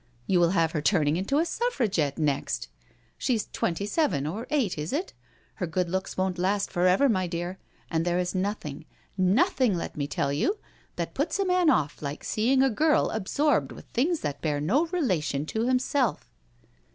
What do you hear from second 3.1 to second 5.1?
She is twenty seven, or eight, is